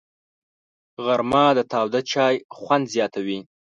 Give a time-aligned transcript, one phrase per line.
[1.05, 3.39] غرمه د تاوده چای خوند زیاتوي